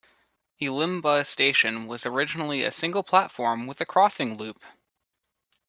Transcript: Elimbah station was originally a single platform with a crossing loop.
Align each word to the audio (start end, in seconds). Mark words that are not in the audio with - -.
Elimbah 0.59 1.23
station 1.27 1.85
was 1.85 2.07
originally 2.07 2.63
a 2.63 2.71
single 2.71 3.03
platform 3.03 3.67
with 3.67 3.79
a 3.81 3.85
crossing 3.85 4.35
loop. 4.35 4.65